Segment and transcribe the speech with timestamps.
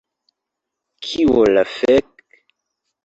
[1.09, 2.27] Kio la fek...?